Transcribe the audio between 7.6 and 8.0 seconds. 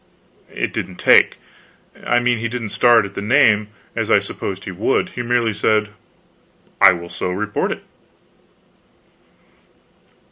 it."